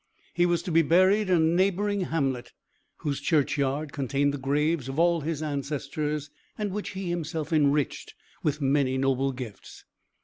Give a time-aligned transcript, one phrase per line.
[0.33, 2.53] He was to be buried in a neighbouring hamlet,
[2.97, 8.15] whose churchyard contained the graves of all his ancestors, and which he had himself enriched
[8.41, 9.85] with many noble gifts.